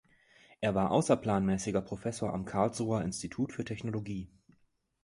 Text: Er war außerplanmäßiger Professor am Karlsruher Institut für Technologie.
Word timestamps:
Er 0.61 0.73
war 0.73 0.89
außerplanmäßiger 0.89 1.83
Professor 1.83 2.33
am 2.33 2.43
Karlsruher 2.45 3.03
Institut 3.03 3.53
für 3.53 3.65
Technologie. 3.65 4.31